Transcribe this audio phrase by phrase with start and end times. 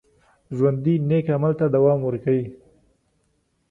[0.57, 2.43] ژوندي نیک عمل ته دوام ورکوي